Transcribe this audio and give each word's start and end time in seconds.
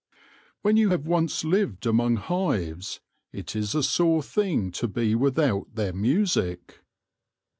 When 0.63 0.77
you 0.77 0.89
have 0.89 1.05
once 1.05 1.43
lived 1.43 1.85
among 1.85 2.15
hives 2.15 3.01
it 3.31 3.55
is 3.55 3.75
a 3.75 3.83
sore 3.83 4.23
thing 4.23 4.71
to 4.71 4.87
be 4.87 5.13
without 5.13 5.75
their 5.75 5.93
music. 5.93 6.79